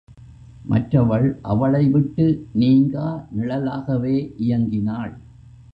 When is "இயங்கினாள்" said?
4.37-5.13